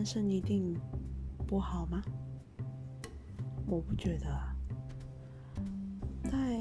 [0.00, 0.74] 单身一定
[1.46, 2.02] 不好吗？
[3.66, 4.56] 我不觉得啊。
[6.24, 6.56] 在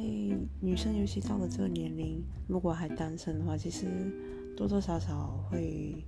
[0.59, 4.11] 女生尤其到了这个年龄，如果还单身的话，其实
[4.57, 6.03] 多多少少会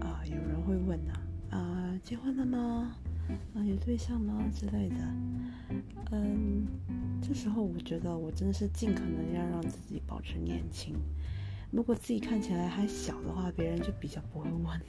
[0.00, 1.12] 啊，有人会问呐，
[1.50, 2.92] 啊，结婚了吗？
[3.54, 4.96] 啊，有对象吗之类的？
[6.10, 6.66] 嗯，
[7.22, 10.96] 这时候我觉得我真的是尽可能要让自己保持年轻。
[11.70, 14.80] 如果自己看起来还小的话，别人就比较不会问，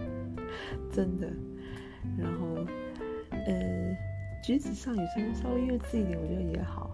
[0.92, 1.30] 真的。
[2.18, 2.64] 然后，
[3.30, 3.96] 呃，
[4.42, 6.90] 举止上有时候稍微幼稚一点，我觉得也好，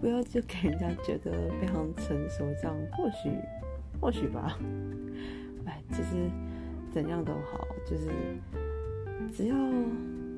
[0.00, 3.30] 不要就给人家觉得非常成熟，这样或许，
[4.00, 4.58] 或许吧。
[5.64, 6.30] 哎，其实
[6.92, 8.08] 怎样都好，就是
[9.34, 9.56] 只要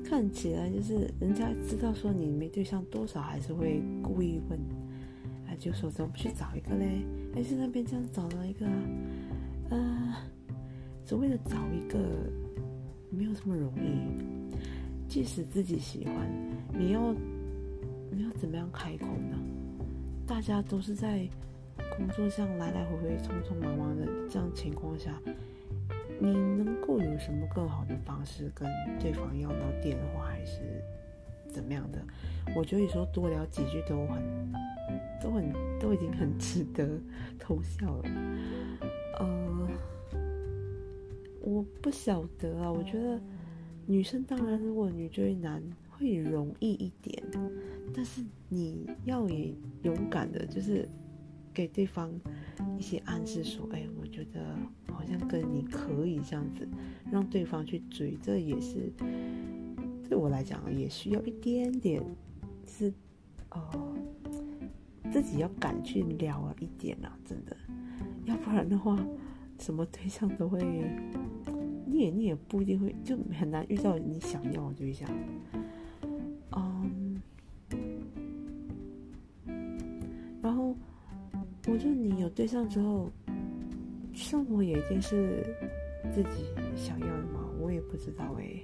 [0.03, 4.59] 看起来就是人家知道说你没对象，多少还是会故意问。
[5.51, 7.03] 那就说怎么不去找一个嘞？
[7.35, 8.73] 哎，是那边这样找到一个啊，
[9.69, 10.15] 呃，
[11.05, 11.99] 所谓的找一个
[13.09, 14.55] 没有这么容易。
[15.09, 16.15] 即使自己喜欢，
[16.73, 17.13] 你要
[18.09, 19.37] 你要怎么样开口呢？
[20.25, 21.27] 大家都是在
[21.97, 25.19] 工作上来来回回、匆匆忙忙的这样情况下，
[26.17, 28.69] 你能够有什么更好的方式跟
[29.01, 30.61] 对方要到电话，还是
[31.49, 32.01] 怎么样的？
[32.55, 34.23] 我觉得有时候多聊几句都很。
[35.21, 36.99] 都很都已经很值得
[37.37, 38.09] 偷笑了，
[39.19, 39.67] 呃，
[41.41, 42.71] 我不晓得啊。
[42.71, 43.21] 我觉得
[43.85, 47.23] 女生当然，如果女追男会容易一点，
[47.93, 50.87] 但是你要也勇敢的，就是
[51.53, 52.11] 给对方
[52.77, 54.55] 一些暗示，说，哎，我觉得
[54.91, 56.67] 好像跟你可以这样子，
[57.11, 58.17] 让对方去追。
[58.21, 58.91] 这也是
[60.09, 62.03] 对我来讲也需要一点点，
[62.65, 62.91] 是，
[63.49, 63.95] 呃。
[65.11, 67.55] 自己要敢去聊了一点啊，真的，
[68.23, 68.97] 要不然的话，
[69.59, 70.59] 什么对象都会，
[71.85, 75.09] 你也你也不一定会，就很难遇到你想要的对象。
[76.55, 77.21] 嗯，
[80.41, 80.73] 然后
[81.67, 83.11] 我觉得你有对象之后，
[84.13, 85.45] 生活也一定是
[86.13, 87.45] 自己想要的吗？
[87.59, 88.61] 我也不知道哎，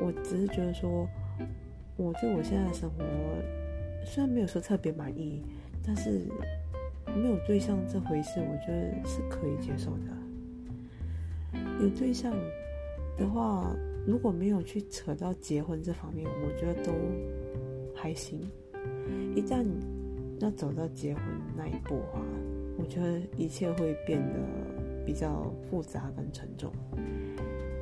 [0.00, 1.08] 我只是觉得说，
[1.96, 3.04] 我对我现在的生活。
[4.08, 5.42] 虽然没有说特别满意，
[5.86, 6.22] 但是
[7.14, 11.60] 没有对象这回事，我觉得是可以接受的。
[11.80, 12.34] 有对象
[13.16, 13.72] 的话，
[14.04, 16.92] 如果没有去扯到结婚这方面，我觉得都
[17.94, 18.40] 还行。
[19.36, 19.64] 一旦
[20.40, 21.22] 要走到结婚
[21.56, 22.20] 那一步啊，
[22.76, 24.34] 我觉得一切会变得
[25.06, 26.72] 比较复杂跟沉重。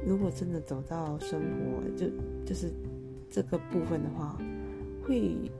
[0.07, 2.07] 如果真的走到生活，就
[2.45, 2.71] 就是
[3.31, 4.39] 这个部分的话，
[5.07, 5.51] 会。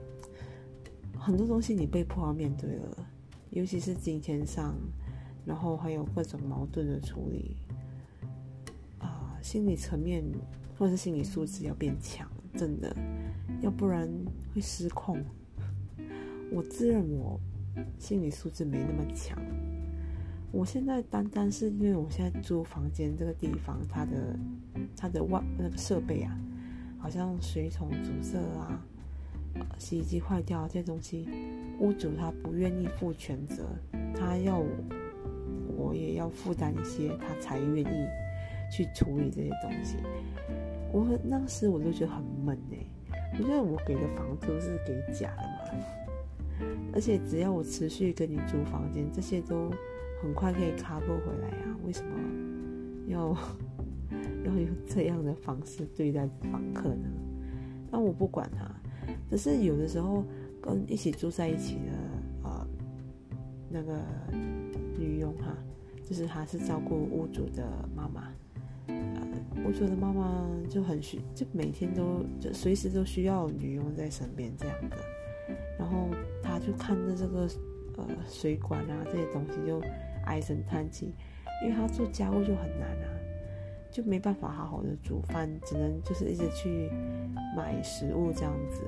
[1.25, 3.07] 很多东西你被迫要面对了，
[3.49, 4.75] 尤其是金钱上，
[5.43, 7.57] 然后还有各种矛盾的处理，
[8.99, 10.23] 啊，心理层面
[10.77, 12.95] 或是心理素质要变强，真的，
[13.59, 14.07] 要不然
[14.53, 15.19] 会失控。
[16.53, 17.39] 我自认我
[17.97, 19.35] 心理素质没那么强，
[20.51, 24.39] 我现在单单是因为我现在租房间这个地方，它的
[24.95, 26.37] 它的外那个设备啊，
[26.99, 28.79] 好像水桶阻塞啊。
[29.77, 31.27] 洗衣机坏掉这些东西，
[31.79, 33.63] 屋主他不愿意负全责，
[34.15, 34.63] 他要
[35.77, 38.07] 我也要负担一些，他才愿意
[38.71, 39.97] 去处理这些东西。
[40.91, 42.77] 我当时我就觉得很闷哎，
[43.33, 45.85] 我觉得我给的房租是给假的嘛，
[46.93, 49.69] 而且只要我持续跟你租房间，这些都
[50.21, 52.11] 很快可以 cover 回来啊，为什么
[53.07, 53.29] 要
[54.45, 57.09] 要用这样的方式对待房客呢？
[57.91, 58.65] 那我不管他。
[59.29, 60.23] 只是有的时候
[60.61, 62.67] 跟一起住在一起的啊，
[63.69, 63.99] 那个
[64.97, 65.55] 女佣哈，
[66.03, 67.63] 就是她是照顾屋主的
[67.95, 68.31] 妈妈，
[68.87, 68.95] 呃，
[69.65, 74.97] 屋主的妈妈就很需，就每天都就随时都需要女佣在身边这样的，
[75.77, 76.07] 然后
[76.41, 77.47] 她就看着这个
[77.97, 79.81] 呃水管啊这些东西就
[80.25, 81.13] 唉声叹气，
[81.63, 83.09] 因为她做家务就很难啊。
[83.95, 86.89] 就没办法好好的煮饭，只能就是一直去
[87.55, 88.83] 买食物这样子。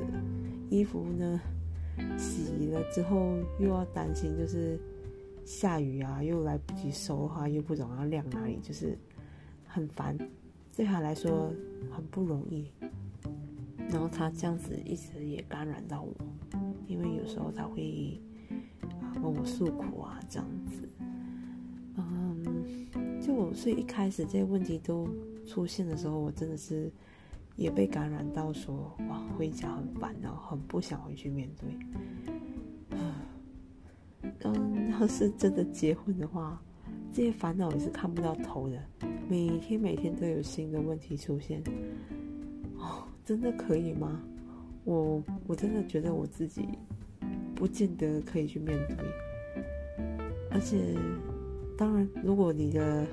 [0.70, 1.40] 衣服呢，
[2.18, 4.78] 洗了之后又要担心，就是
[5.46, 8.98] 下雨啊，又来不及收的话，又不懂要晾哪里，就是
[9.66, 10.18] 很烦。
[10.76, 11.54] 对他来说
[11.90, 12.70] 很不容易。
[13.90, 16.14] 然后他这样子一直也感染到我，
[16.86, 18.20] 因为有时候他会
[19.00, 20.86] 啊跟我诉苦啊这样子。
[21.98, 22.88] 嗯
[23.22, 25.08] 就所以一开始这些问题都
[25.46, 26.92] 出现的时候，我真的是
[27.56, 31.70] 也被感染到，说哇回家很烦，然后很不想回去面对。
[34.44, 36.62] 嗯， 要是真的结婚的话，
[37.12, 38.82] 这些烦恼也是看不到头的，
[39.28, 41.62] 每天每天都有新的问题出现。
[42.78, 44.22] 哦，真的可以吗？
[44.84, 46.66] 我我真的觉得我自己
[47.54, 48.98] 不见得可以去面对。
[50.50, 50.96] 而且，
[51.78, 53.06] 当然，如果你的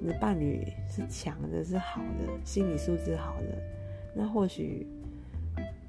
[0.00, 3.58] 你的伴侣是强的、是好的、心理素质好的，
[4.14, 4.86] 那或许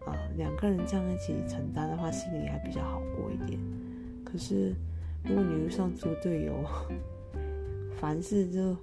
[0.05, 3.59] 啊两个人这样一起承担的话，心里还比较好过一点。
[4.23, 4.73] 可是，
[5.23, 6.65] 如果你遇上猪队友，
[7.99, 8.75] 凡事就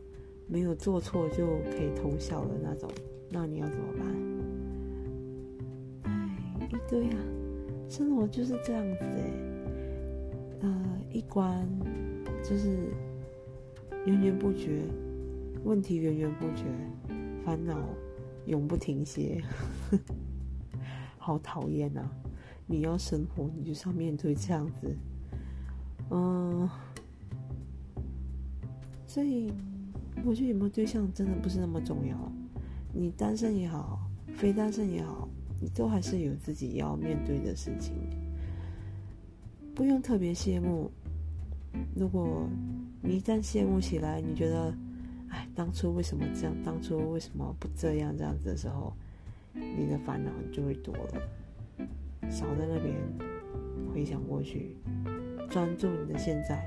[0.46, 2.88] 没有做错就可以偷笑的那种，
[3.29, 4.06] 那你要怎么办？
[6.12, 7.19] 哎，一堆啊，
[7.88, 9.32] 生活就是这样子哎，
[10.62, 11.69] 呃，一关
[12.43, 12.93] 就是
[14.06, 14.82] 源源不绝，
[15.64, 16.64] 问题源源不绝，
[17.44, 17.76] 烦恼
[18.47, 19.43] 永不停歇，
[21.19, 22.08] 好讨厌呐！
[22.67, 24.97] 你要生活，你就是要面对这样子，
[26.11, 26.69] 嗯。
[29.08, 29.53] 所以，
[30.25, 32.17] 我觉得有没有对象真的不是那么重要。
[32.93, 33.99] 你单身也好，
[34.37, 35.29] 非单身也好，
[35.61, 37.94] 你都还是有自己要面对的事情。
[39.75, 40.91] 不用特别羡慕。
[41.94, 42.49] 如果
[43.02, 44.75] 你一旦羡慕起来，你觉得，
[45.31, 46.55] 哎，当初为什么这样？
[46.62, 48.17] 当初为什么不这样？
[48.17, 48.93] 这样子的时候，
[49.52, 52.31] 你的烦恼就会多了。
[52.31, 52.94] 少在那边
[53.93, 54.76] 回想过去，
[55.49, 56.64] 专注你的现在。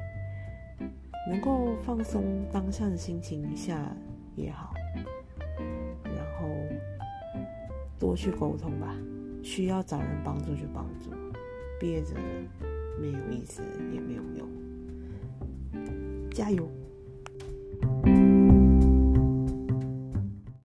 [1.29, 3.95] 能够放松当下的心情一下
[4.35, 4.73] 也好，
[6.03, 6.47] 然后
[7.99, 8.95] 多去沟通吧。
[9.43, 11.11] 需要找人帮助就帮助，
[11.79, 12.15] 憋着
[12.99, 13.61] 没有意思
[13.93, 14.49] 也没有用。
[16.41, 16.78] i